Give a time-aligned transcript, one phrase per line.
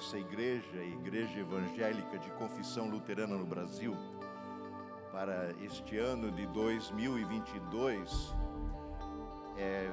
[0.00, 3.94] nossa igreja, Igreja Evangélica de Confissão Luterana no Brasil,
[5.12, 8.10] para este ano de 2022,
[9.58, 9.92] é,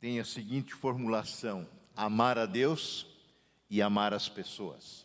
[0.00, 3.06] tem a seguinte formulação: amar a Deus
[3.68, 5.04] e amar as pessoas.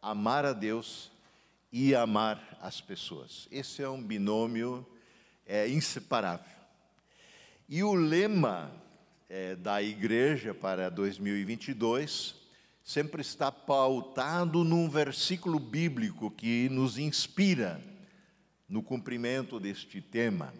[0.00, 1.10] Amar a Deus
[1.72, 3.48] e amar as pessoas.
[3.50, 4.86] Esse é um binômio
[5.44, 6.46] é, inseparável.
[7.68, 8.70] E o lema
[9.28, 12.37] é, da igreja para 2022
[12.88, 17.84] sempre está pautado num versículo bíblico que nos inspira
[18.66, 20.54] no cumprimento deste tema.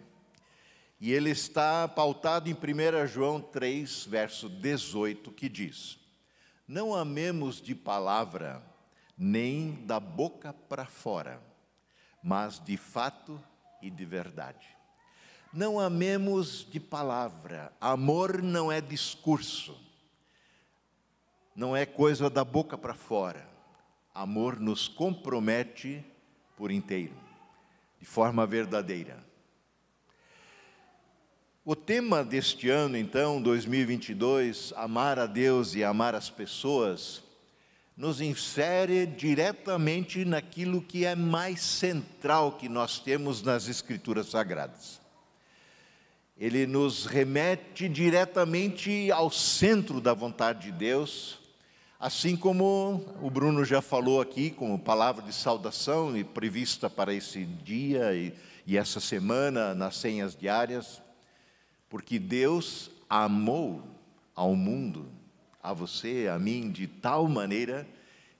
[1.01, 5.97] E ele está pautado em 1 João 3, verso 18, que diz:
[6.67, 8.61] Não amemos de palavra,
[9.17, 11.41] nem da boca para fora,
[12.21, 13.43] mas de fato
[13.81, 14.67] e de verdade.
[15.51, 19.88] Não amemos de palavra, amor não é discurso,
[21.55, 23.47] não é coisa da boca para fora.
[24.13, 26.03] Amor nos compromete
[26.55, 27.15] por inteiro,
[27.99, 29.23] de forma verdadeira.
[31.63, 37.21] O tema deste ano, então, 2022, amar a Deus e amar as pessoas,
[37.95, 44.99] nos insere diretamente naquilo que é mais central que nós temos nas Escrituras Sagradas
[46.39, 51.38] ele nos remete diretamente ao centro da vontade de Deus,
[51.99, 57.43] assim como o Bruno já falou aqui, como palavra de saudação e prevista para esse
[57.45, 58.33] dia e,
[58.65, 61.01] e essa semana nas senhas diárias,
[61.89, 63.83] porque Deus amou
[64.33, 65.11] ao mundo,
[65.61, 67.85] a você, a mim, de tal maneira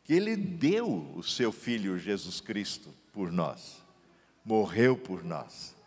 [0.05, 3.83] que Ele deu o seu Filho Jesus Cristo por nós,
[4.45, 5.77] morreu por nós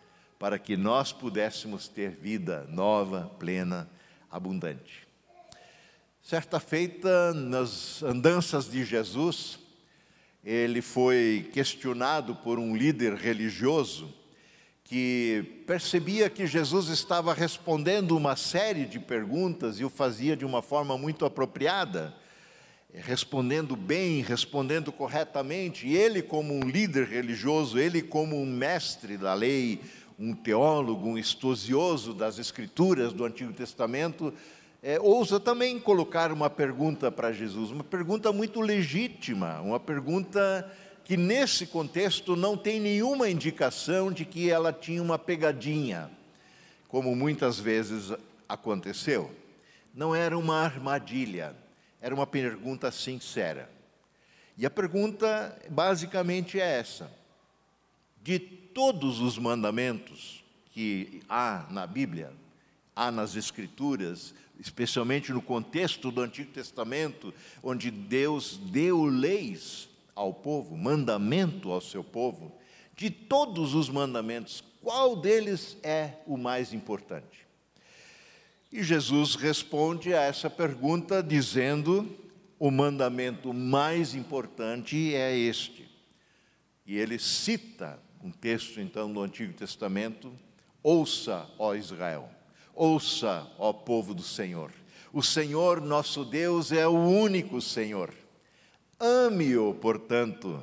[0.43, 3.89] para que nós pudéssemos ter vida nova, plena,
[4.29, 5.02] abundante.
[6.25, 9.59] Certa feita, nas andanças de Jesus,
[10.45, 14.09] ele foi questionado por um líder religioso
[14.85, 20.63] que percebia que Jesus estava respondendo uma série de perguntas e o fazia de uma
[20.63, 22.15] forma muito apropriada,
[22.95, 25.89] respondendo bem, respondendo corretamente.
[25.89, 29.81] E ele, como um líder religioso, ele, como um mestre da lei,
[30.17, 34.33] um teólogo, um estudioso das Escrituras do Antigo Testamento,
[34.83, 40.69] é, ousa também colocar uma pergunta para Jesus, uma pergunta muito legítima, uma pergunta
[41.05, 46.11] que nesse contexto não tem nenhuma indicação de que ela tinha uma pegadinha,
[46.89, 48.13] como muitas vezes
[48.49, 49.31] aconteceu.
[49.95, 51.55] Não era uma armadilha,
[52.01, 53.71] era uma pergunta sincera.
[54.59, 57.09] E a pergunta basicamente é essa:
[58.21, 60.43] de todos os mandamentos
[60.73, 62.33] que há na Bíblia,
[62.97, 70.77] há nas Escrituras, especialmente no contexto do Antigo Testamento, onde Deus deu leis ao povo,
[70.77, 72.57] mandamento ao seu povo,
[72.97, 77.47] de todos os mandamentos, qual deles é o mais importante?
[78.71, 82.09] E Jesus responde a essa pergunta dizendo:
[82.59, 85.91] o mandamento mais importante é este.
[86.87, 90.33] E ele cita um texto então do Antigo Testamento:
[90.83, 92.31] Ouça, ó Israel,
[92.75, 94.73] ouça, ó povo do Senhor.
[95.13, 98.13] O Senhor nosso Deus é o único Senhor.
[98.99, 100.63] Ame-o, portanto,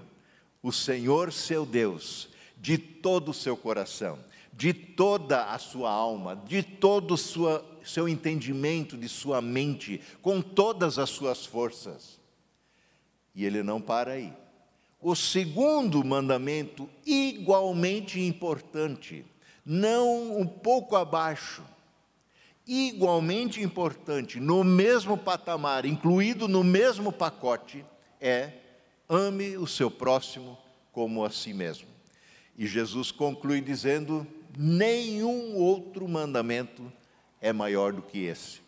[0.64, 4.20] o Senhor seu Deus, de todo o seu coração,
[4.52, 10.98] de toda a sua alma, de todo o seu entendimento, de sua mente, com todas
[10.98, 12.20] as suas forças.
[13.36, 14.34] E ele não para aí.
[15.02, 19.26] O segundo mandamento, igualmente importante,
[19.66, 21.64] não um pouco abaixo,
[22.70, 27.84] igualmente importante, no mesmo patamar, incluído no mesmo pacote,
[28.22, 28.52] é
[29.10, 30.56] ame o seu próximo
[30.92, 31.88] como a si mesmo.
[32.56, 36.94] E Jesus conclui dizendo: nenhum outro mandamento
[37.42, 38.62] é maior do que esse.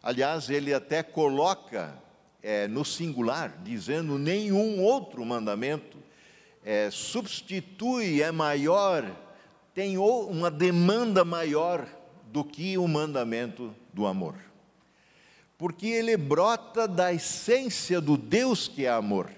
[0.00, 2.00] Aliás, ele até coloca
[2.40, 5.98] é, no singular, dizendo nenhum outro mandamento
[6.64, 9.04] é, substitui, é maior,
[9.74, 11.88] tem uma demanda maior
[12.32, 14.34] do que o mandamento do amor.
[15.58, 19.30] Porque ele brota da essência do Deus que é amor.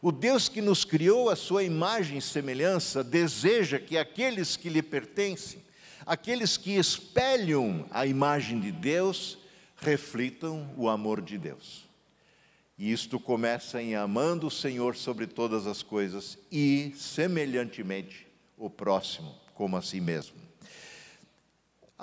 [0.00, 4.82] O Deus que nos criou a sua imagem e semelhança deseja que aqueles que lhe
[4.82, 5.60] pertencem,
[6.06, 9.38] aqueles que espelham a imagem de Deus,
[9.76, 11.88] reflitam o amor de Deus.
[12.78, 18.26] E isto começa em amando o Senhor sobre todas as coisas e, semelhantemente,
[18.56, 20.41] o próximo como a si mesmo.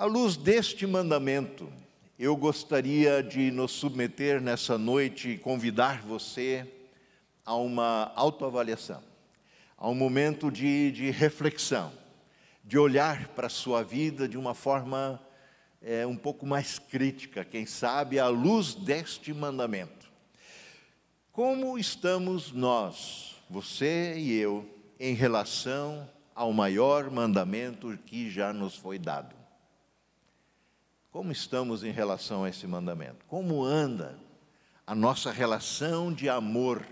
[0.00, 1.70] À luz deste mandamento,
[2.18, 6.66] eu gostaria de nos submeter nessa noite e convidar você
[7.44, 9.02] a uma autoavaliação,
[9.76, 11.92] a um momento de, de reflexão,
[12.64, 15.20] de olhar para a sua vida de uma forma
[15.82, 20.10] é, um pouco mais crítica, quem sabe, à luz deste mandamento.
[21.30, 24.66] Como estamos nós, você e eu,
[24.98, 29.39] em relação ao maior mandamento que já nos foi dado?
[31.10, 33.24] Como estamos em relação a esse mandamento?
[33.26, 34.16] Como anda
[34.86, 36.86] a nossa relação de amor,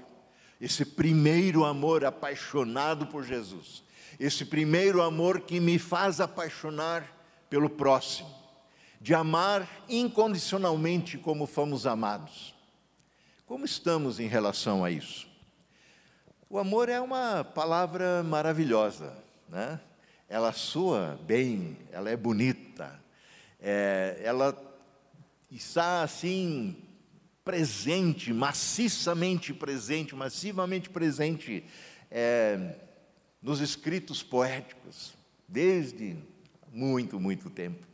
[0.61, 3.85] esse primeiro amor apaixonado por Jesus,
[4.19, 7.05] esse primeiro amor que me faz apaixonar
[7.49, 8.29] pelo próximo,
[9.01, 12.55] de amar incondicionalmente como fomos amados.
[13.47, 15.29] Como estamos em relação a isso?
[16.51, 19.17] O amor é uma palavra maravilhosa,
[19.49, 19.81] né?
[20.29, 23.01] Ela soa bem, ela é bonita,
[23.61, 24.57] é, ela
[25.51, 26.77] está assim
[27.45, 31.65] presente, maciçamente presente, massivamente presente
[32.11, 32.77] é,
[33.41, 35.15] nos escritos poéticos,
[35.47, 36.17] desde
[36.71, 37.87] muito, muito tempo.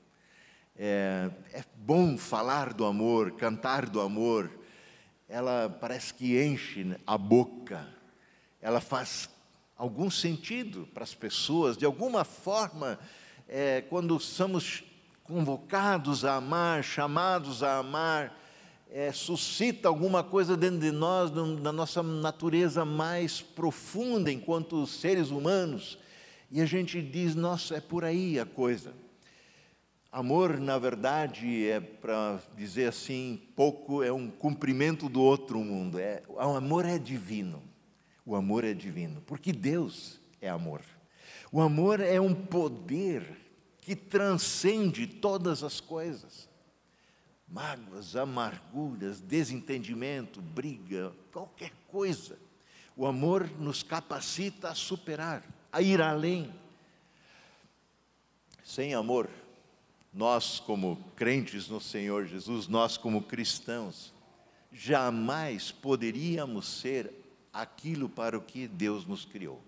[0.77, 4.51] É, é bom falar do amor, cantar do amor,
[5.29, 7.89] ela parece que enche a boca,
[8.61, 9.31] ela faz
[9.77, 12.99] algum sentido para as pessoas, de alguma forma,
[13.49, 14.83] é, quando somos
[15.25, 18.39] convocados a amar, chamados a amar,
[18.91, 25.99] é, suscita alguma coisa dentro de nós, da nossa natureza mais profunda enquanto seres humanos,
[26.51, 28.93] e a gente diz: nossa, é por aí a coisa.
[30.13, 35.99] Amor, na verdade, é para dizer assim, pouco é um cumprimento do outro mundo.
[35.99, 37.61] É, o amor é divino.
[38.25, 40.83] O amor é divino, porque Deus é amor.
[41.51, 43.44] O amor é um poder
[43.85, 46.49] que transcende todas as coisas.
[47.47, 52.39] Mágoas, amarguras, desentendimento, briga, qualquer coisa.
[52.97, 56.51] O amor nos capacita a superar, a ir além.
[58.65, 59.29] Sem amor,
[60.15, 64.15] nós, como crentes no Senhor Jesus, nós, como cristãos,
[64.73, 67.13] jamais poderíamos ser
[67.53, 69.63] aquilo para o que Deus nos criou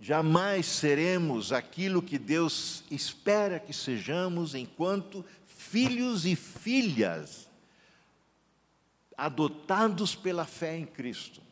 [0.00, 7.48] jamais seremos aquilo que Deus espera que sejamos enquanto filhos e filhas
[9.16, 11.42] adotados pela fé em Cristo,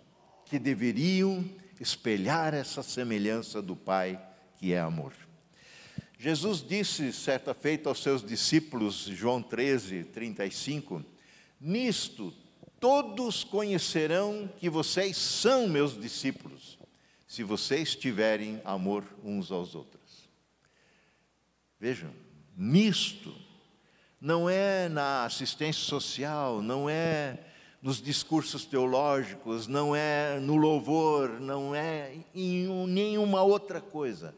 [0.44, 1.44] que deveriam
[1.80, 4.20] espelhar essa semelhança do Pai,
[4.56, 5.12] que é amor.
[6.18, 11.04] Jesus disse certa feita aos seus discípulos, João 13, 35,
[11.60, 12.32] Nisto
[12.78, 16.75] todos conhecerão que vocês são meus discípulos
[17.26, 20.28] se vocês tiverem amor uns aos outros.
[21.78, 22.10] Vejam,
[22.56, 23.34] nisto,
[24.20, 27.38] não é na assistência social, não é
[27.82, 34.34] nos discursos teológicos, não é no louvor, não é em nenhuma outra coisa.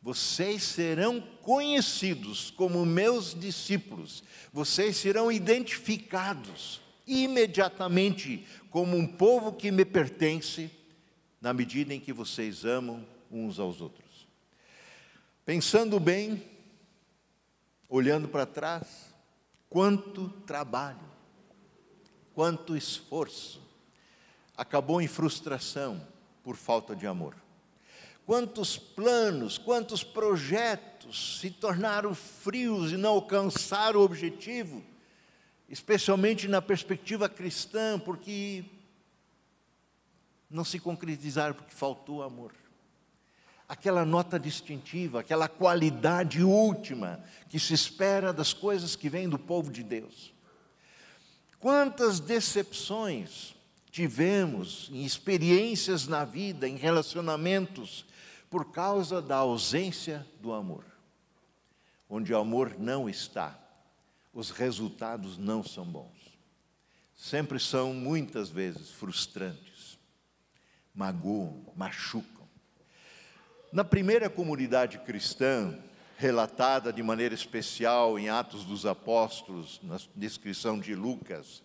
[0.00, 4.22] Vocês serão conhecidos como meus discípulos,
[4.52, 10.70] vocês serão identificados imediatamente como um povo que me pertence
[11.46, 14.26] na medida em que vocês amam uns aos outros.
[15.44, 16.42] Pensando bem,
[17.88, 19.14] olhando para trás,
[19.70, 21.08] quanto trabalho,
[22.34, 23.62] quanto esforço
[24.56, 26.04] acabou em frustração
[26.42, 27.36] por falta de amor.
[28.26, 34.82] Quantos planos, quantos projetos se tornaram frios e não alcançaram o objetivo,
[35.68, 38.64] especialmente na perspectiva cristã, porque
[40.50, 42.52] não se concretizaram porque faltou amor.
[43.68, 49.70] Aquela nota distintiva, aquela qualidade última que se espera das coisas que vêm do povo
[49.70, 50.32] de Deus.
[51.58, 53.56] Quantas decepções
[53.90, 58.04] tivemos em experiências na vida, em relacionamentos,
[58.48, 60.84] por causa da ausência do amor.
[62.08, 63.58] Onde o amor não está,
[64.32, 66.14] os resultados não são bons.
[67.16, 69.75] Sempre são, muitas vezes, frustrantes
[70.96, 72.48] magoam, machucam.
[73.70, 75.78] Na primeira comunidade cristã,
[76.16, 81.62] relatada de maneira especial em Atos dos Apóstolos, na descrição de Lucas,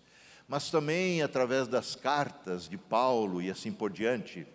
[0.48, 4.46] mas também através das cartas de Paulo e assim por diante,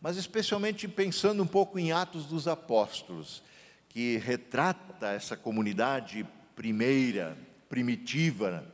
[0.00, 3.42] mas especialmente pensando um pouco em Atos dos Apóstolos,
[3.88, 6.24] que retrata essa comunidade
[6.54, 7.36] primeira,
[7.68, 8.64] primitiva,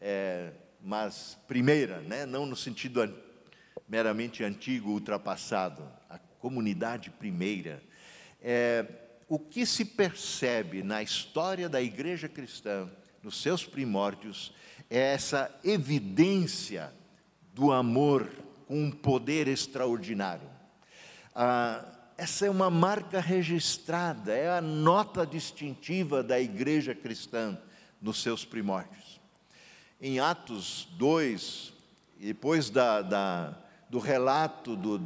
[0.00, 0.50] é,
[0.82, 2.26] mas primeira, né?
[2.26, 3.00] não no sentido
[3.90, 7.82] meramente antigo, ultrapassado, a comunidade primeira.
[8.40, 8.86] É,
[9.28, 12.88] o que se percebe na história da igreja cristã
[13.20, 14.54] nos seus primórdios,
[14.88, 16.92] é essa evidência
[17.52, 18.30] do amor
[18.66, 20.48] com um poder extraordinário.
[21.34, 21.84] Ah,
[22.16, 27.58] essa é uma marca registrada, é a nota distintiva da igreja cristã
[28.00, 29.20] nos seus primórdios.
[30.00, 31.72] Em Atos 2,
[32.18, 33.58] depois da, da,
[33.90, 34.98] do relato do,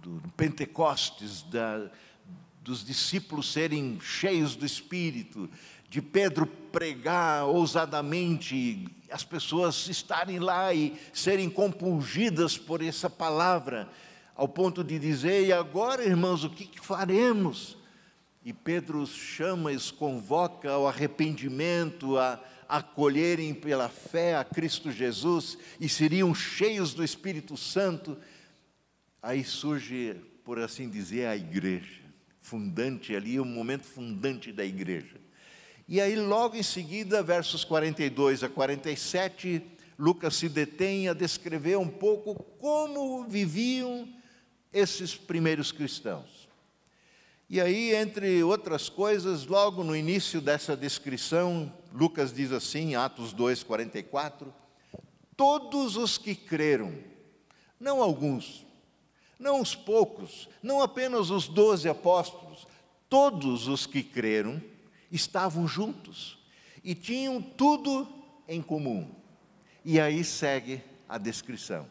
[0.00, 1.90] do Pentecostes, da,
[2.62, 5.48] dos discípulos serem cheios do Espírito,
[5.90, 13.88] de Pedro pregar ousadamente, as pessoas estarem lá e serem compungidas por essa palavra,
[14.34, 17.76] ao ponto de dizer: e agora, irmãos, o que, que faremos?
[18.42, 25.88] E Pedro chama, os convoca ao arrependimento, a acolherem pela fé a Cristo Jesus e
[25.88, 28.16] seriam cheios do Espírito Santo.
[29.22, 32.00] Aí surge, por assim dizer, a igreja,
[32.38, 35.20] fundante ali, o momento fundante da igreja.
[35.86, 39.62] E aí, logo em seguida, versos 42 a 47,
[39.98, 44.08] Lucas se detém a descrever um pouco como viviam
[44.72, 46.48] esses primeiros cristãos.
[47.48, 53.64] E aí, entre outras coisas, logo no início dessa descrição, Lucas diz assim, Atos 2,
[53.64, 54.54] 44,
[55.36, 56.94] todos os que creram,
[57.80, 58.64] não alguns,
[59.40, 62.68] não os poucos, não apenas os doze apóstolos,
[63.08, 64.62] todos os que creram
[65.10, 66.38] estavam juntos
[66.84, 68.06] e tinham tudo
[68.46, 69.10] em comum.
[69.84, 71.88] E aí segue a descrição.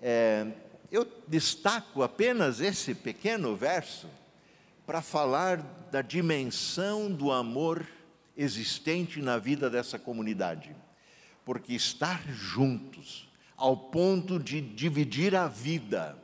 [0.00, 0.46] É,
[0.90, 4.08] eu destaco apenas esse pequeno verso
[4.84, 5.58] para falar
[5.90, 7.86] da dimensão do amor
[8.36, 10.74] existente na vida dessa comunidade,
[11.44, 16.18] porque estar juntos ao ponto de dividir a vida,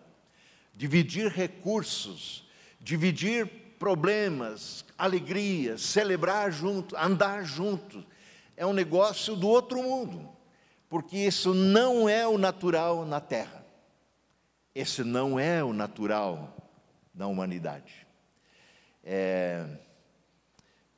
[0.79, 2.49] dividir recursos,
[2.81, 3.49] dividir
[3.81, 8.07] problemas, alegrias, celebrar junto, andar junto,
[8.57, 10.31] é um negócio do outro mundo,
[10.89, 13.67] porque isso não é o natural na terra.
[14.73, 16.57] Esse não é o natural
[17.13, 18.07] na humanidade.
[19.03, 19.67] É,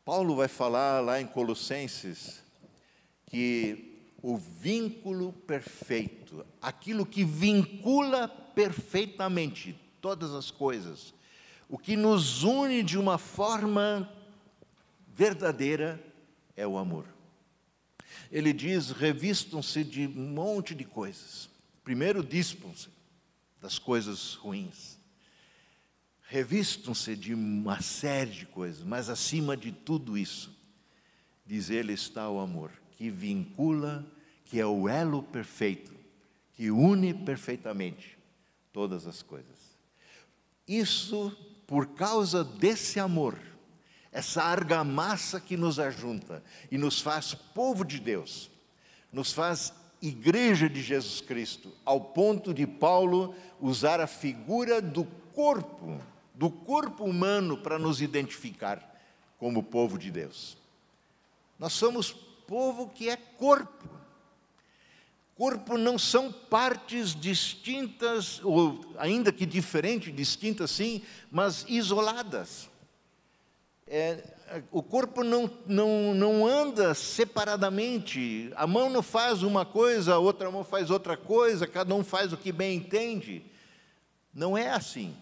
[0.04, 2.42] Paulo vai falar lá em Colossenses
[3.24, 3.89] que
[4.22, 11.14] o vínculo perfeito, aquilo que vincula perfeitamente todas as coisas,
[11.68, 14.10] o que nos une de uma forma
[15.08, 16.02] verdadeira
[16.56, 17.06] é o amor.
[18.30, 21.48] Ele diz: revistam-se de um monte de coisas.
[21.82, 22.88] Primeiro, dispam-se
[23.60, 25.00] das coisas ruins
[26.30, 30.56] revistam-se de uma série de coisas, mas acima de tudo isso,
[31.44, 34.04] diz ele, está o amor, que vincula,
[34.44, 35.90] que é o elo perfeito,
[36.52, 38.18] que une perfeitamente
[38.74, 39.56] todas as coisas.
[40.68, 41.34] Isso,
[41.66, 43.38] por causa desse amor,
[44.12, 48.50] essa argamassa que nos ajunta e nos faz povo de Deus,
[49.10, 55.98] nos faz igreja de Jesus Cristo, ao ponto de Paulo usar a figura do corpo
[56.34, 59.00] do corpo humano para nos identificar
[59.38, 60.58] como povo de Deus.
[61.58, 63.88] Nós somos povo que é corpo.
[65.36, 72.68] Corpo não são partes distintas, ou ainda que diferentes, distintas sim, mas isoladas.
[73.86, 74.24] É,
[74.72, 80.50] o corpo não, não, não anda separadamente, a mão não faz uma coisa, a outra
[80.50, 83.44] mão faz outra coisa, cada um faz o que bem entende.
[84.34, 85.14] Não é assim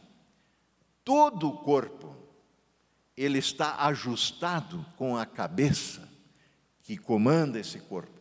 [1.05, 2.17] todo o corpo,
[3.15, 6.08] ele está ajustado com a cabeça
[6.89, 8.19] que comanda esse corpo.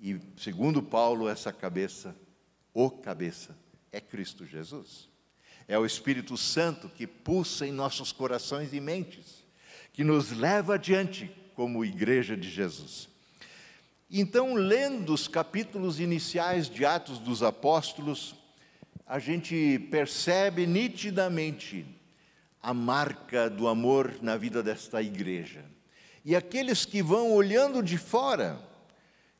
[0.00, 2.16] E, segundo Paulo, essa cabeça,
[2.72, 3.54] o cabeça,
[3.92, 5.06] é Cristo Jesus.
[5.68, 9.44] É o Espírito Santo que pulsa em nossos corações e mentes,
[9.92, 13.06] que nos leva adiante como igreja de Jesus.
[14.10, 18.34] Então, lendo os capítulos iniciais de Atos dos Apóstolos,
[19.06, 21.84] a gente percebe nitidamente
[22.62, 25.62] a marca do amor na vida desta igreja.
[26.28, 28.60] E aqueles que vão olhando de fora,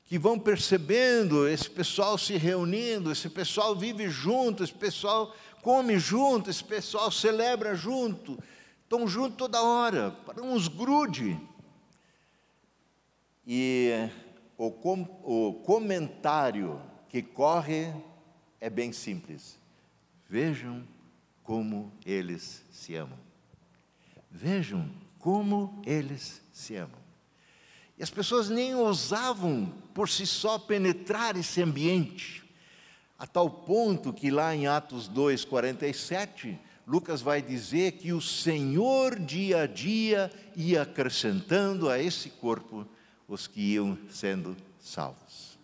[0.07, 6.49] que vão percebendo esse pessoal se reunindo, esse pessoal vive junto, esse pessoal come junto,
[6.49, 8.43] esse pessoal celebra junto,
[8.83, 11.39] estão juntos toda hora, para uns grude.
[13.47, 14.09] E
[14.57, 16.81] o, com, o comentário
[17.11, 17.93] que corre
[18.59, 19.59] é bem simples.
[20.27, 20.83] Vejam
[21.43, 23.19] como eles se amam.
[24.31, 26.99] Vejam como eles se amam.
[27.97, 32.45] E as pessoas nem ousavam por si só penetrar esse ambiente,
[33.19, 39.19] a tal ponto que lá em Atos 2, 47, Lucas vai dizer que o Senhor
[39.19, 42.87] dia a dia ia acrescentando a esse corpo
[43.27, 45.59] os que iam sendo salvos.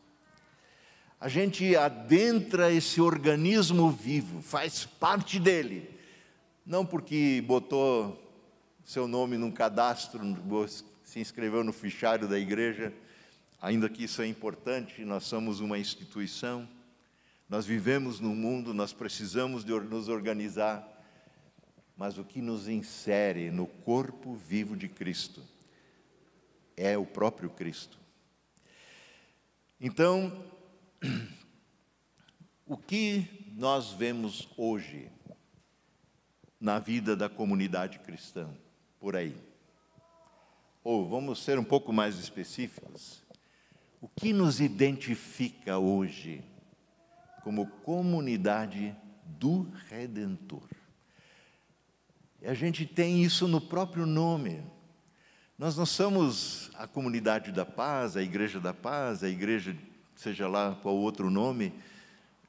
[1.21, 5.89] A gente adentra esse organismo vivo, faz parte dele,
[6.67, 8.24] não porque botou
[8.85, 10.21] seu nome num cadastro,
[11.03, 12.93] se inscreveu no fichário da igreja,
[13.61, 16.69] ainda que isso é importante, nós somos uma instituição,
[17.49, 20.87] nós vivemos no mundo, nós precisamos de nos organizar,
[21.97, 25.43] mas o que nos insere no corpo vivo de Cristo
[26.77, 27.99] é o próprio Cristo.
[29.81, 30.45] Então,
[32.67, 35.11] o que nós vemos hoje
[36.61, 38.51] na vida da comunidade cristã
[39.05, 39.37] por aí?
[40.83, 43.23] Ou vamos ser um pouco mais específicos.
[44.01, 46.43] O que nos identifica hoje
[47.43, 48.97] como comunidade
[49.27, 50.67] do Redentor?
[52.41, 54.63] E a gente tem isso no próprio nome.
[55.59, 59.77] Nós não somos a comunidade da paz, a igreja da paz, a igreja,
[60.17, 61.75] seja lá qual outro nome.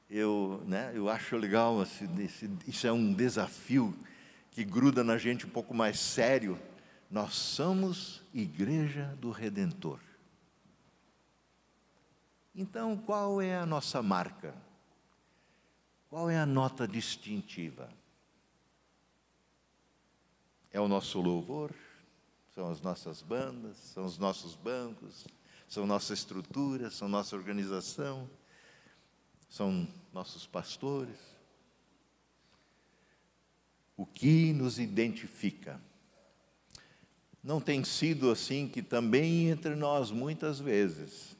[0.08, 2.08] Eu, né, eu acho legal, esse,
[2.66, 3.94] isso é um desafio
[4.56, 6.58] que gruda na gente um pouco mais sério.
[7.10, 10.00] Nós somos igreja do Redentor.
[12.54, 14.54] Então, qual é a nossa marca?
[16.08, 17.90] Qual é a nota distintiva?
[20.72, 21.70] É o nosso louvor?
[22.54, 25.26] são as nossas bandas, são os nossos bancos,
[25.68, 28.26] são nossa estrutura, são nossa organização,
[29.46, 31.35] são nossos pastores.
[33.96, 35.80] O que nos identifica?
[37.42, 41.36] Não tem sido assim que também entre nós muitas vezes,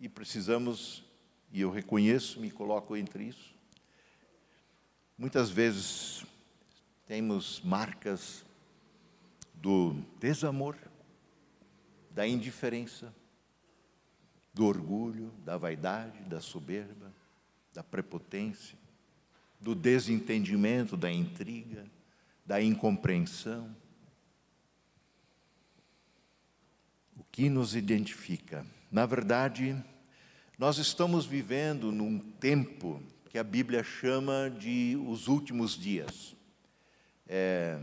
[0.00, 1.04] e precisamos,
[1.52, 3.54] e eu reconheço, me coloco entre isso,
[5.18, 6.24] muitas vezes
[7.06, 8.44] temos marcas
[9.54, 10.76] do desamor,
[12.10, 13.12] da indiferença,
[14.54, 17.12] do orgulho, da vaidade, da soberba,
[17.72, 18.78] da prepotência,
[19.64, 21.86] do desentendimento, da intriga,
[22.44, 23.74] da incompreensão.
[27.16, 28.66] O que nos identifica?
[28.92, 29.74] Na verdade,
[30.58, 36.36] nós estamos vivendo num tempo que a Bíblia chama de os últimos dias.
[37.26, 37.80] É,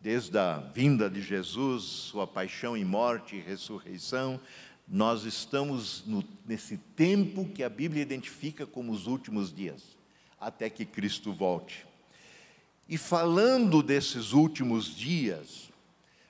[0.00, 4.40] desde a vinda de Jesus, sua paixão e morte e ressurreição,
[4.88, 9.97] nós estamos no, nesse tempo que a Bíblia identifica como os últimos dias,
[10.40, 11.86] até que Cristo volte.
[12.88, 15.70] E falando desses últimos dias,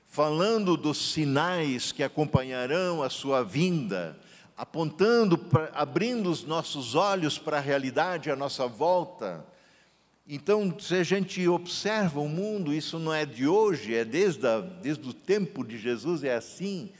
[0.07, 4.19] falando dos sinais que acompanharão a sua vinda,
[4.57, 9.45] apontando, pra, abrindo os nossos olhos para a realidade à nossa volta,
[10.31, 14.59] então, se a gente observa o mundo, isso não é de hoje, é desde, a,
[14.59, 16.91] desde o tempo de Jesus, é assim.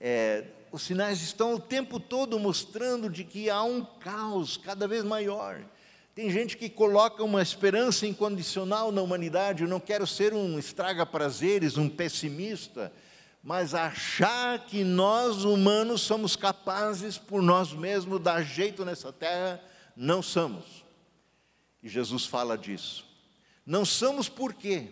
[0.00, 5.02] É, os sinais estão o tempo todo mostrando de que há um caos cada vez
[5.02, 5.64] maior.
[6.16, 9.62] Tem gente que coloca uma esperança incondicional na humanidade.
[9.62, 12.90] Eu não quero ser um estraga-prazeres, um pessimista,
[13.42, 19.62] mas achar que nós humanos somos capazes por nós mesmos dar jeito nessa terra,
[19.94, 20.64] não somos.
[21.82, 23.04] E Jesus fala disso.
[23.66, 24.88] Não somos por quê?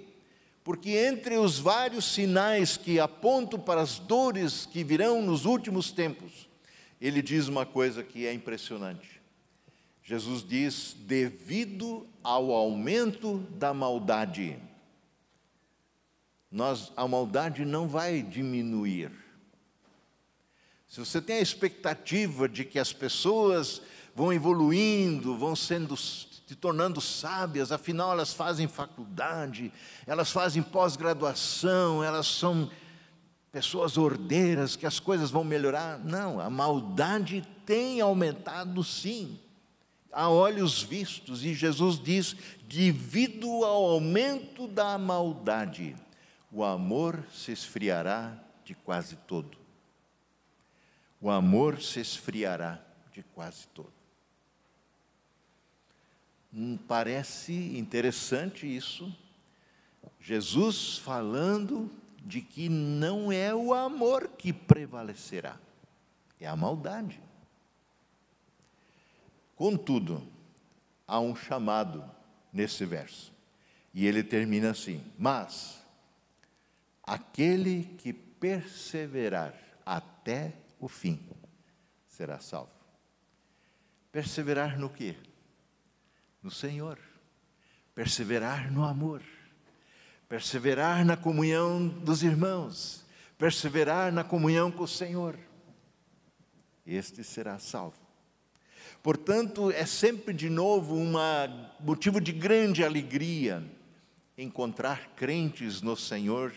[0.63, 6.51] Porque entre os vários sinais que apontam para as dores que virão nos últimos tempos,
[7.01, 9.24] ele diz uma coisa que é impressionante.
[10.05, 14.59] Jesus diz: devido ao aumento da maldade,
[16.51, 19.11] nós, a maldade não vai diminuir.
[20.87, 23.83] Se você tem a expectativa de que as pessoas
[24.15, 29.73] vão evoluindo, vão sendo se tornando sábias, afinal elas fazem faculdade,
[30.07, 32.71] elas fazem pós-graduação, elas são
[33.51, 35.99] pessoas ordeiras, que as coisas vão melhorar.
[35.99, 39.41] Não, a maldade tem aumentado sim,
[40.15, 42.37] a olhos vistos, e Jesus diz:
[42.69, 45.97] devido ao aumento da maldade,
[46.51, 49.59] o amor se esfriará de quase todo.
[51.21, 52.81] O amor se esfriará
[53.13, 53.93] de quase todo.
[56.53, 59.13] Hum, parece interessante isso.
[60.21, 61.91] Jesus falando
[62.25, 65.59] de que não é o amor que prevalecerá,
[66.41, 67.24] é a maldade.
[69.65, 70.23] Contudo,
[71.09, 72.05] há um chamado
[72.53, 73.33] nesse verso,
[73.95, 75.83] e ele termina assim: Mas
[77.03, 79.55] aquele que perseverar
[79.87, 81.19] até o fim
[82.07, 82.75] será salvo.
[84.13, 85.17] Perseverar no quê?
[86.43, 86.99] no Senhor,
[87.95, 89.23] perseverar no amor,
[90.29, 93.03] perseverar na comunhão dos irmãos,
[93.39, 95.39] perseverar na comunhão com o Senhor.
[96.87, 98.04] este será salvo.
[99.05, 101.13] Portanto, é sempre de novo um
[101.79, 103.63] motivo de grande alegria
[104.39, 106.55] encontrar crentes no Senhor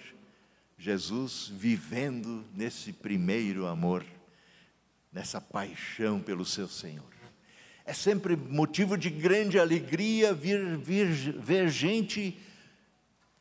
[0.78, 4.06] Jesus vivendo nesse primeiro amor,
[5.12, 7.12] nessa paixão pelo seu Senhor.
[7.84, 11.08] É sempre motivo de grande alegria vir, vir,
[11.42, 12.40] ver gente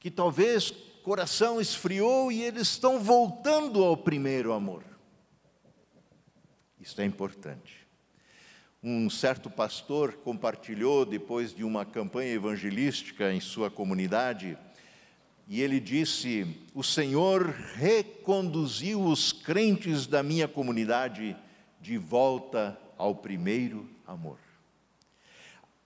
[0.01, 0.73] que talvez
[1.05, 4.83] coração esfriou e eles estão voltando ao primeiro amor.
[6.81, 7.86] Isso é importante.
[8.88, 14.57] Um certo pastor compartilhou, depois de uma campanha evangelística em sua comunidade,
[15.49, 21.37] e ele disse: O Senhor reconduziu os crentes da minha comunidade
[21.81, 24.38] de volta ao primeiro amor.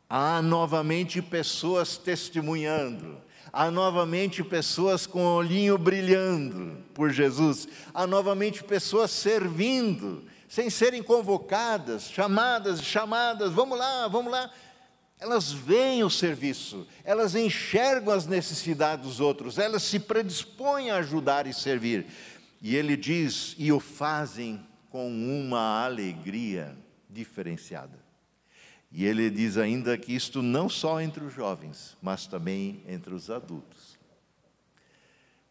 [0.06, 3.16] Há novamente pessoas testemunhando,
[3.50, 11.00] há novamente pessoas com o olhinho brilhando por Jesus, há novamente pessoas servindo, sem serem
[11.00, 14.52] convocadas, chamadas, chamadas, vamos lá, vamos lá.
[15.20, 21.46] Elas veem o serviço, elas enxergam as necessidades dos outros, elas se predispõem a ajudar
[21.46, 22.04] e servir.
[22.60, 24.60] E ele diz, e o fazem
[24.90, 26.76] com uma alegria
[27.08, 28.00] diferenciada.
[28.90, 33.30] E ele diz ainda que isto não só entre os jovens, mas também entre os
[33.30, 33.96] adultos.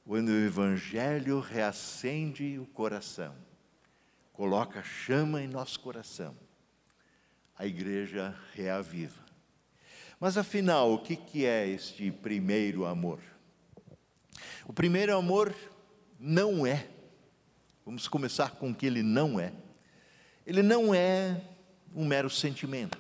[0.06, 3.34] Quando o Evangelho reacende o coração,
[4.40, 6.34] coloca chama em nosso coração,
[7.58, 9.22] a igreja reaviva.
[10.18, 13.20] Mas afinal, o que, é este primeiro amor?
[14.66, 15.54] O primeiro amor
[16.18, 16.88] não é,
[17.86, 19.52] vamos começar com o que ele não é.
[20.48, 21.42] Ele não é
[21.94, 22.98] um mero sentimento.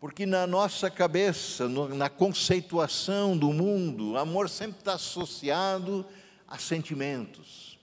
[0.00, 6.04] Porque na nossa cabeça, na conceituação do mundo, amor sempre está associado
[6.48, 7.78] a sentimentos.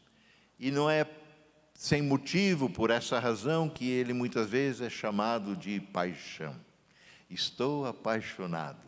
[0.60, 1.06] E não é
[1.78, 6.56] sem motivo, por essa razão, que ele muitas vezes é chamado de paixão.
[7.30, 8.82] Estou apaixonado.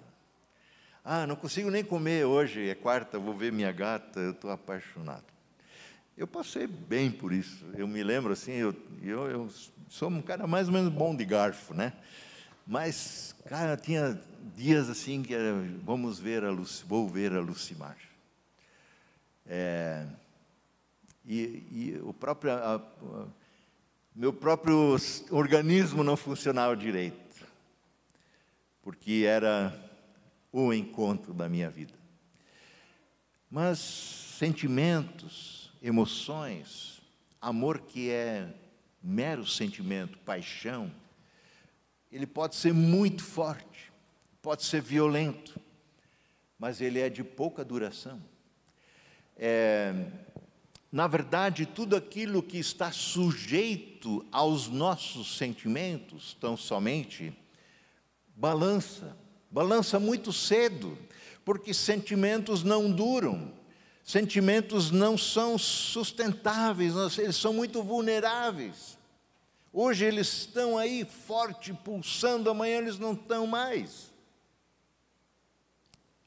[1.06, 5.23] Ah, não consigo nem comer hoje, é quarta, vou ver minha gata, eu estou apaixonado.
[6.17, 7.63] Eu passei bem por isso.
[7.75, 9.49] Eu me lembro assim, eu, eu, eu
[9.88, 11.93] sou um cara mais ou menos bom de garfo, né?
[12.65, 14.19] Mas, cara, tinha
[14.56, 17.97] dias assim que era, vamos ver a Luci, vou ver a Lucimar.
[19.45, 20.08] É,
[21.30, 23.28] e, e o próprio, a, a,
[24.15, 24.98] meu próprio
[25.30, 27.46] organismo não funcionava direito,
[28.82, 29.80] porque era
[30.52, 31.94] o encontro da minha vida.
[33.48, 37.00] Mas sentimentos, emoções,
[37.39, 38.52] amor que é
[39.02, 40.92] mero sentimento, paixão,
[42.12, 43.92] ele pode ser muito forte,
[44.42, 45.62] pode ser violento,
[46.58, 48.20] mas ele é de pouca duração.
[49.38, 49.94] É,
[50.91, 57.32] na verdade, tudo aquilo que está sujeito aos nossos sentimentos, tão somente,
[58.36, 59.15] balança,
[59.52, 60.97] balança muito cedo,
[61.45, 63.54] porque sentimentos não duram,
[64.04, 68.97] sentimentos não são sustentáveis, eles são muito vulneráveis.
[69.71, 74.12] Hoje eles estão aí forte, pulsando, amanhã eles não estão mais.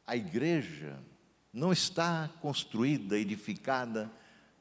[0.07, 0.97] A igreja
[1.53, 4.09] não está construída, edificada,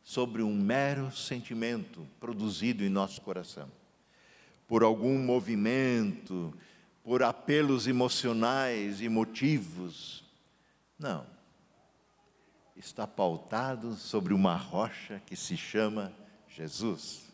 [0.04, 3.70] sobre um mero sentimento produzido em nosso coração,
[4.68, 6.54] por algum movimento,
[7.04, 10.24] por apelos emocionais e motivos.
[10.98, 11.26] Não.
[12.76, 16.14] Está pautado sobre uma rocha que se chama
[16.48, 17.32] Jesus.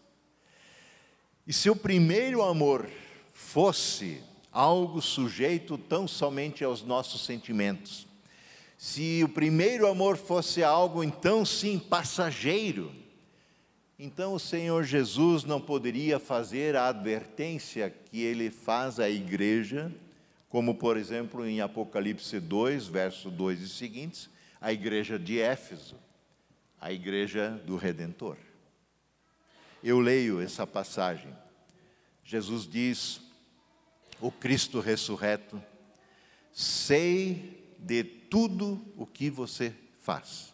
[1.46, 2.90] E se o primeiro amor
[3.34, 8.07] fosse algo sujeito tão somente aos nossos sentimentos,
[8.78, 12.94] se o primeiro amor fosse algo, então sim, passageiro,
[13.98, 19.92] então o Senhor Jesus não poderia fazer a advertência que ele faz à igreja,
[20.48, 24.30] como por exemplo em Apocalipse 2, verso 2 e seguintes,
[24.62, 25.96] a igreja de Éfeso,
[26.80, 28.38] a igreja do Redentor.
[29.84, 31.36] Eu leio essa passagem.
[32.24, 33.20] Jesus diz:
[34.22, 35.62] O Cristo ressurreto,
[36.54, 40.54] sei de tudo o que você faz.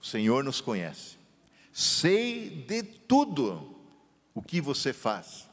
[0.00, 1.16] O Senhor nos conhece.
[1.72, 3.76] Sei de tudo
[4.34, 5.48] o que você faz.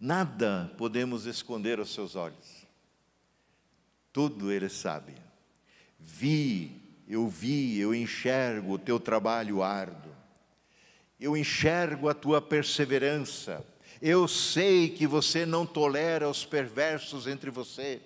[0.00, 2.66] Nada podemos esconder aos seus olhos.
[4.12, 5.14] Tudo Ele sabe.
[5.98, 10.12] Vi, eu vi, eu enxergo o teu trabalho árduo.
[11.20, 13.64] Eu enxergo a tua perseverança.
[14.00, 18.00] Eu sei que você não tolera os perversos entre você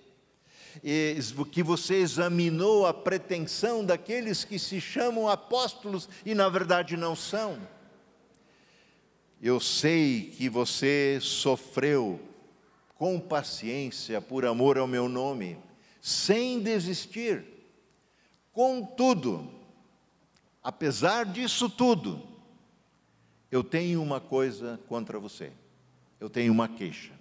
[1.50, 7.58] que você examinou a pretensão daqueles que se chamam apóstolos e na verdade não são.
[9.40, 12.20] eu sei que você sofreu
[12.94, 15.58] com paciência por amor ao meu nome,
[16.00, 17.44] sem desistir.
[18.52, 19.50] Contudo,
[20.62, 22.22] apesar disso tudo,
[23.50, 25.52] eu tenho uma coisa contra você.
[26.20, 27.12] Eu tenho uma queixa.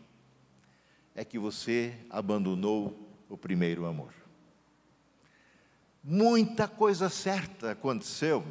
[1.16, 3.01] É que você abandonou
[3.32, 4.14] o primeiro amor.
[6.04, 8.46] Muita coisa certa aconteceu,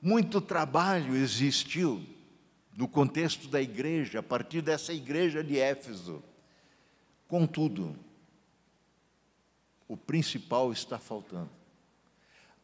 [0.00, 2.04] muito trabalho existiu
[2.76, 6.22] no contexto da igreja, a partir dessa igreja de Éfeso.
[7.26, 7.98] Contudo,
[9.88, 11.50] o principal está faltando.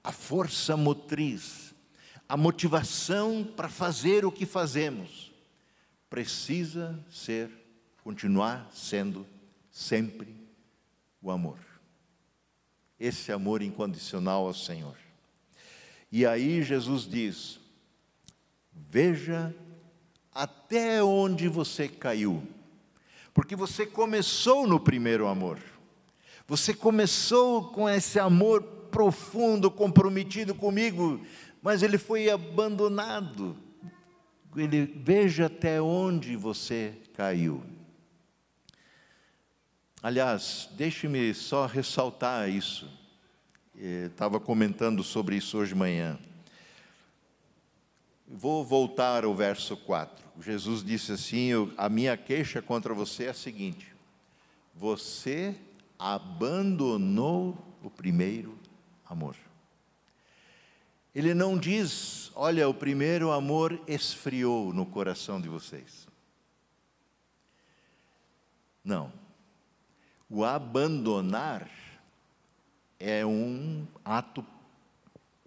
[0.03, 1.75] A força motriz,
[2.29, 5.33] a motivação para fazer o que fazemos,
[6.11, 7.51] precisa ser,
[8.03, 9.27] continuar sendo
[9.71, 10.44] sempre
[11.25, 11.59] o amor.
[13.01, 14.97] Esse amor incondicional ao Senhor.
[16.13, 17.59] E aí Jesus diz:
[18.71, 19.55] Veja
[20.33, 22.47] até onde você caiu.
[23.33, 25.59] Porque você começou no primeiro amor.
[26.47, 31.21] Você começou com esse amor profundo, comprometido comigo,
[31.63, 33.57] mas ele foi abandonado.
[34.55, 37.74] Ele veja até onde você caiu.
[40.05, 42.87] Aliás, deixe-me só ressaltar isso.
[43.75, 46.19] Estava comentando sobre isso hoje de manhã.
[48.29, 50.23] Vou voltar ao verso 4.
[50.43, 53.97] Jesus disse assim: A minha queixa contra você é a seguinte:
[54.75, 55.57] você
[55.99, 58.59] abandonou o primeiro
[59.09, 59.35] amor.
[61.15, 66.07] Ele não diz, olha, o primeiro amor esfriou no coração de vocês.
[68.85, 69.24] Não.
[70.35, 71.71] O abandonar
[72.99, 74.45] é um ato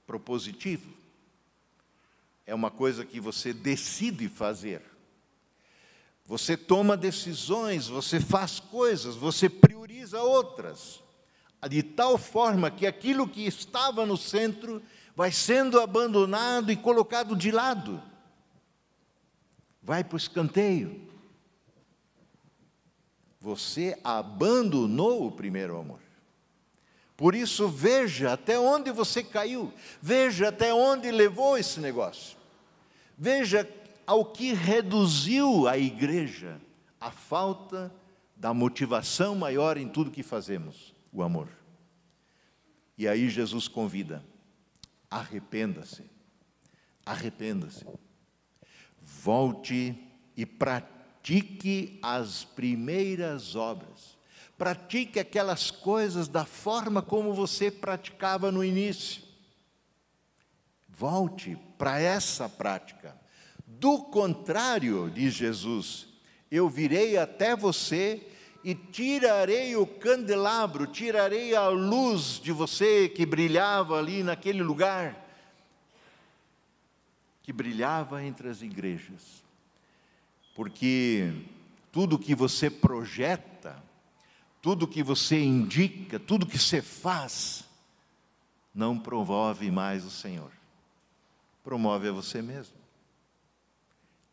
[0.05, 0.97] propositivo
[2.45, 4.81] é uma coisa que você decide fazer.
[6.25, 11.03] Você toma decisões, você faz coisas, você prioriza outras,
[11.69, 14.81] de tal forma que aquilo que estava no centro
[15.13, 18.01] vai sendo abandonado e colocado de lado,
[19.83, 21.06] vai para o escanteio.
[23.39, 25.99] Você abandonou o primeiro amor.
[27.15, 32.37] Por isso, veja até onde você caiu, veja até onde levou esse negócio.
[33.17, 33.67] Veja
[34.05, 36.61] ao que reduziu a igreja
[37.01, 37.91] a falta
[38.35, 41.49] da motivação maior em tudo que fazemos, o amor.
[42.95, 44.23] E aí Jesus convida:
[45.09, 46.03] arrependa-se,
[47.03, 47.85] arrependa-se,
[49.01, 49.97] volte
[50.35, 50.96] e pratique
[52.01, 54.17] as primeiras obras.
[54.57, 59.21] Pratique aquelas coisas da forma como você praticava no início.
[60.89, 63.15] Volte para essa prática.
[63.65, 66.07] Do contrário, diz Jesus,
[66.49, 68.25] eu virei até você
[68.63, 75.25] e tirarei o candelabro, tirarei a luz de você que brilhava ali naquele lugar,
[77.43, 79.46] que brilhava entre as igrejas.
[80.57, 81.31] Porque
[81.93, 83.81] tudo que você projeta,
[84.61, 87.63] tudo que você indica, tudo que você faz,
[88.75, 90.51] não promove mais o Senhor
[91.67, 92.77] promove a você mesmo.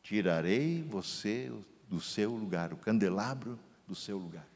[0.05, 1.51] Tirarei você
[1.89, 3.59] do seu lugar, o candelabro
[3.89, 4.47] do seu lugar.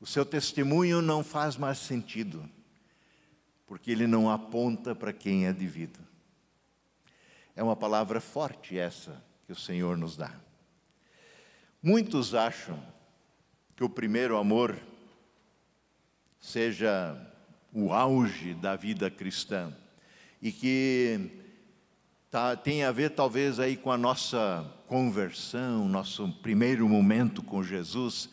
[0.00, 2.48] O seu testemunho não faz mais sentido,
[3.66, 5.98] porque ele não aponta para quem é devido.
[7.56, 10.32] É uma palavra forte essa que o Senhor nos dá.
[11.80, 12.82] Muitos acham
[13.76, 14.76] que o primeiro amor
[16.40, 17.16] seja
[17.72, 19.72] o auge da vida cristã
[20.42, 21.30] e que
[22.28, 28.28] tá, tem a ver talvez aí com a nossa conversão, nosso primeiro momento com Jesus.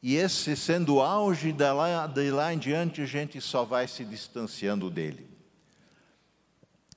[0.00, 3.88] E esse sendo o auge, de lá, de lá em diante a gente só vai
[3.88, 5.26] se distanciando dele.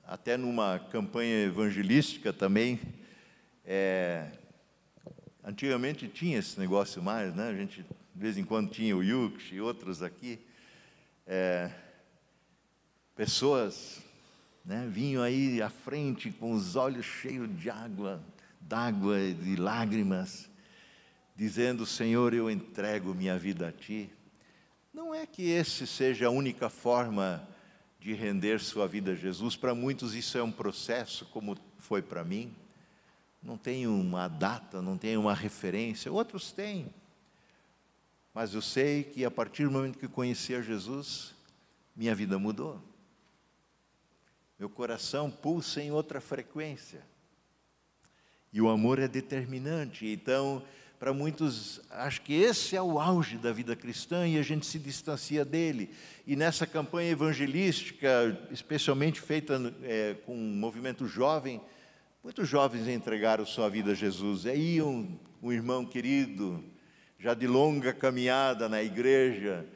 [0.04, 2.78] Até numa campanha evangelística também,
[3.64, 4.30] é,
[5.44, 7.48] antigamente tinha esse negócio mais, né?
[7.48, 10.38] A gente de vez em quando tinha o Yuksh e outros aqui.
[11.26, 11.70] É,
[13.16, 14.02] pessoas
[14.64, 18.22] né, vinham aí à frente com os olhos cheios de água,
[18.60, 20.48] d'água e de lágrimas,
[21.34, 24.10] dizendo: Senhor, eu entrego minha vida a Ti.
[24.92, 27.48] Não é que esse seja a única forma
[27.98, 29.56] de render sua vida a Jesus.
[29.56, 32.54] Para muitos isso é um processo, como foi para mim.
[33.42, 36.12] Não tem uma data, não tem uma referência.
[36.12, 36.92] Outros têm.
[38.32, 41.34] Mas eu sei que a partir do momento que conheci a Jesus,
[41.94, 42.80] minha vida mudou.
[44.58, 47.02] Meu coração pulsa em outra frequência.
[48.52, 50.06] E o amor é determinante.
[50.06, 50.62] Então,
[51.02, 54.78] para muitos, acho que esse é o auge da vida cristã e a gente se
[54.78, 55.90] distancia dele.
[56.24, 58.08] E nessa campanha evangelística,
[58.52, 61.60] especialmente feita é, com um movimento jovem,
[62.22, 64.46] muitos jovens entregaram sua vida a Jesus.
[64.46, 66.64] Aí um, um irmão querido,
[67.18, 69.66] já de longa caminhada na igreja,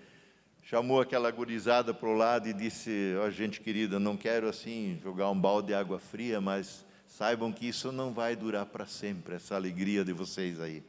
[0.62, 4.98] chamou aquela gurizada para o lado e disse: Ó, oh, gente querida, não quero assim
[5.02, 9.34] jogar um balde de água fria, mas saibam que isso não vai durar para sempre,
[9.34, 10.84] essa alegria de vocês aí.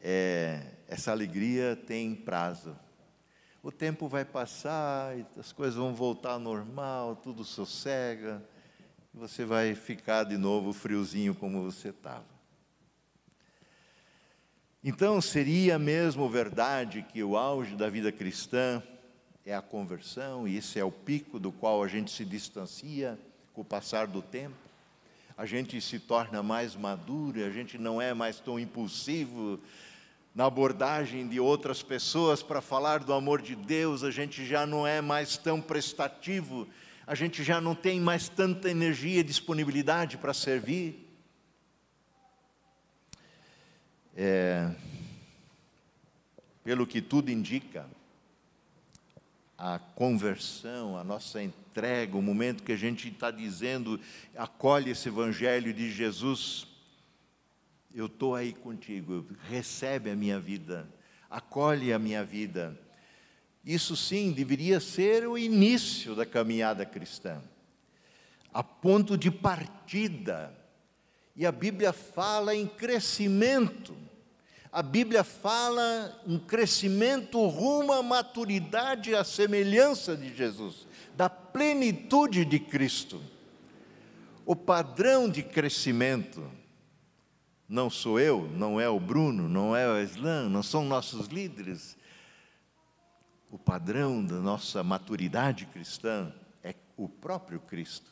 [0.00, 2.76] É, essa alegria tem prazo.
[3.62, 8.51] O tempo vai passar, as coisas vão voltar ao normal, tudo sossega, e
[9.14, 12.24] você vai ficar de novo friozinho como você estava.
[14.82, 18.82] Então, seria mesmo verdade que o auge da vida cristã
[19.44, 23.18] é a conversão, e esse é o pico do qual a gente se distancia
[23.52, 24.56] com o passar do tempo?
[25.36, 29.60] A gente se torna mais maduro, a gente não é mais tão impulsivo
[30.34, 34.86] na abordagem de outras pessoas para falar do amor de Deus, a gente já não
[34.86, 36.66] é mais tão prestativo,
[37.06, 41.08] a gente já não tem mais tanta energia e disponibilidade para servir.
[44.16, 44.70] É,
[46.62, 47.88] pelo que tudo indica,
[49.58, 54.00] a conversão, a nossa entrega, o momento que a gente está dizendo,
[54.36, 56.66] acolhe esse evangelho de Jesus,
[57.94, 60.88] eu estou aí contigo, recebe a minha vida,
[61.30, 62.78] acolhe a minha vida.
[63.64, 67.40] Isso sim deveria ser o início da caminhada cristã,
[68.52, 70.52] a ponto de partida
[71.34, 73.96] e a Bíblia fala em crescimento.
[74.70, 82.58] A Bíblia fala em crescimento rumo à maturidade, à semelhança de Jesus, da plenitude de
[82.58, 83.20] Cristo.
[84.44, 86.42] O padrão de crescimento
[87.68, 91.96] não sou eu, não é o Bruno, não é o Islam, não são nossos líderes.
[93.52, 96.34] O padrão da nossa maturidade cristã
[96.64, 98.10] é o próprio Cristo.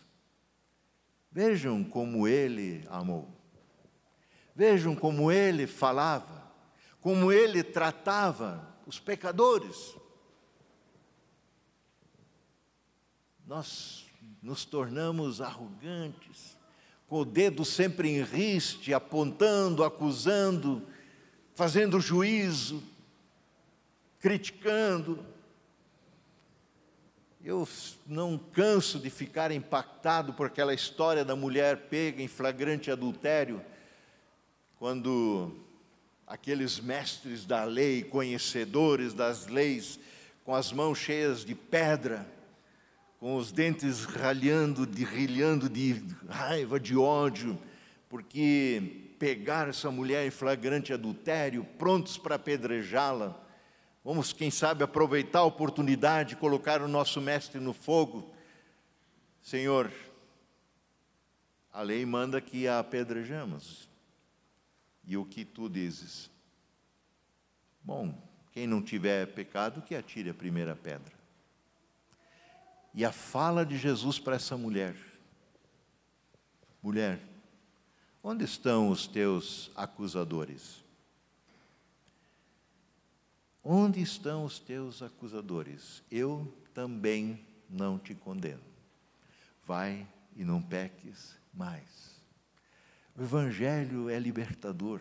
[1.32, 3.26] Vejam como ele amou.
[4.54, 6.52] Vejam como ele falava,
[7.00, 9.96] como ele tratava os pecadores.
[13.46, 14.04] Nós
[14.42, 16.58] nos tornamos arrogantes,
[17.06, 20.86] com o dedo sempre em riste, apontando, acusando,
[21.54, 22.89] fazendo juízo,
[24.20, 25.24] criticando.
[27.42, 27.66] Eu
[28.06, 33.64] não canso de ficar impactado por aquela história da mulher pega em flagrante adultério,
[34.78, 35.56] quando
[36.26, 39.98] aqueles mestres da lei, conhecedores das leis,
[40.44, 42.26] com as mãos cheias de pedra,
[43.18, 47.58] com os dentes ralhando, de, rilhando de raiva, de ódio,
[48.08, 53.38] porque pegaram essa mulher em flagrante adultério, prontos para apedrejá-la,
[54.04, 58.34] Vamos, quem sabe, aproveitar a oportunidade de colocar o nosso mestre no fogo.
[59.42, 59.92] Senhor,
[61.72, 63.88] a lei manda que a apedrejamos.
[65.04, 66.30] E o que tu dizes?
[67.82, 68.14] Bom,
[68.52, 71.12] quem não tiver pecado, que atire a primeira pedra.
[72.94, 74.96] E a fala de Jesus para essa mulher:
[76.82, 77.20] Mulher,
[78.22, 80.79] onde estão os teus acusadores?
[83.62, 86.02] Onde estão os teus acusadores?
[86.10, 88.62] Eu também não te condeno.
[89.66, 92.20] Vai e não peques mais.
[93.16, 95.00] O Evangelho é libertador.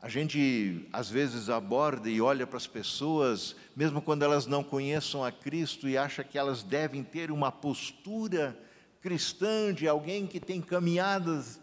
[0.00, 5.24] A gente às vezes aborda e olha para as pessoas, mesmo quando elas não conheçam
[5.24, 8.58] a Cristo, e acha que elas devem ter uma postura
[9.00, 11.60] cristã de alguém que tem caminhadas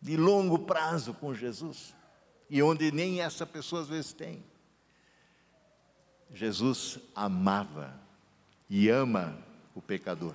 [0.00, 1.94] de longo prazo com Jesus,
[2.48, 4.42] e onde nem essa pessoa às vezes tem.
[6.34, 7.94] Jesus amava
[8.68, 9.38] e ama
[9.72, 10.34] o pecador.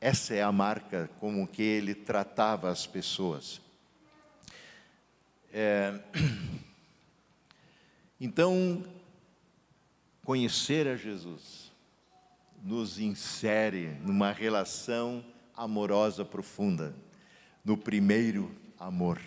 [0.00, 3.60] Essa é a marca como que ele tratava as pessoas.
[5.52, 6.00] É...
[8.18, 8.82] Então,
[10.24, 11.70] conhecer a Jesus
[12.62, 15.22] nos insere numa relação
[15.54, 16.96] amorosa profunda,
[17.62, 18.50] no primeiro
[18.80, 19.20] amor.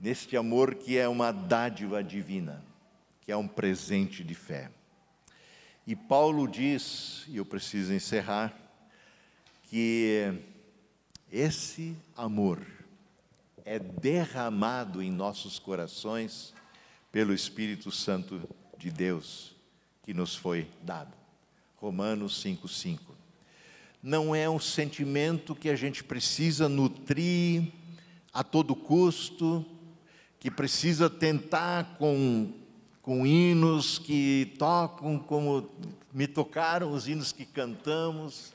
[0.00, 2.64] Neste amor que é uma dádiva divina
[3.24, 4.70] que é um presente de fé.
[5.86, 8.54] E Paulo diz, e eu preciso encerrar,
[9.64, 10.32] que
[11.30, 12.64] esse amor
[13.64, 16.54] é derramado em nossos corações
[17.10, 18.48] pelo Espírito Santo
[18.78, 19.54] de Deus
[20.02, 21.12] que nos foi dado.
[21.76, 23.14] Romanos 5:5.
[24.02, 27.72] não é um sentimento que a gente precisa nutrir
[28.32, 29.64] a todo custo,
[30.38, 32.52] que precisa tentar com,
[33.04, 35.70] com hinos que tocam como
[36.10, 38.54] me tocaram os hinos que cantamos,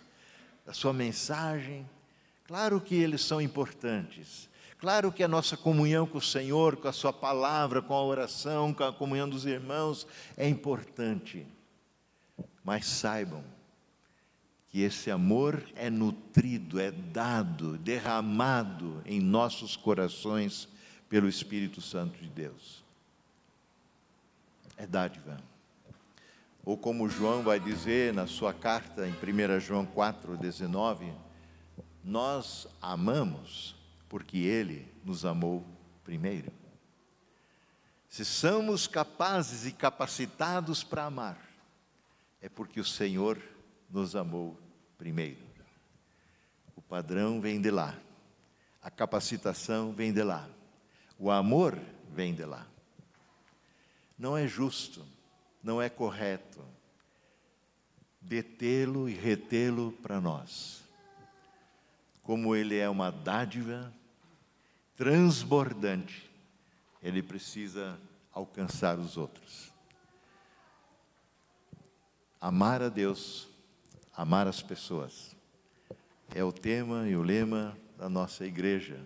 [0.65, 1.87] a sua mensagem.
[2.47, 4.49] Claro que eles são importantes.
[4.79, 8.73] Claro que a nossa comunhão com o Senhor, com a Sua palavra, com a oração,
[8.73, 11.45] com a comunhão dos irmãos é importante.
[12.63, 13.43] Mas saibam
[14.69, 20.67] que esse amor é nutrido, é dado, derramado em nossos corações
[21.07, 22.88] pelo Espírito Santo de Deus.
[24.79, 25.37] É dádiva.
[26.63, 31.13] Ou como João vai dizer na sua carta em 1 João 4,19,
[32.01, 33.75] nós amamos
[34.07, 35.65] porque Ele nos amou
[36.01, 36.49] primeiro.
[38.07, 41.37] Se somos capazes e capacitados para amar,
[42.41, 43.37] é porque o Senhor
[43.89, 44.57] nos amou
[44.97, 45.43] primeiro.
[46.73, 47.99] O padrão vem de lá,
[48.81, 50.47] a capacitação vem de lá,
[51.17, 51.77] o amor
[52.13, 52.65] vem de lá.
[54.19, 55.03] Não é justo,
[55.63, 56.63] não é correto
[58.21, 60.83] detê-lo e retê-lo para nós.
[62.21, 63.91] Como ele é uma dádiva
[64.95, 66.29] transbordante,
[67.01, 67.97] ele precisa
[68.31, 69.71] alcançar os outros.
[72.41, 73.49] Amar a Deus
[74.19, 75.33] amar as pessoas.
[76.35, 78.99] É o tema e o lema da nossa igreja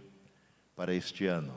[0.75, 1.53] para este ano.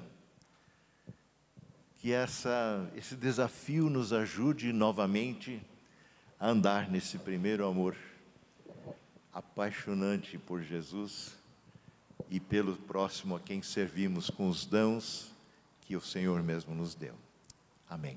[2.07, 5.61] Que essa, esse desafio nos ajude novamente
[6.39, 7.97] a andar nesse primeiro amor
[9.33, 11.37] apaixonante por Jesus
[12.31, 15.33] e pelo próximo a quem servimos com os dons
[15.81, 17.17] que o Senhor mesmo nos deu.
[17.91, 18.17] Amém.